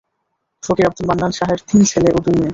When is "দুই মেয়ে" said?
2.25-2.49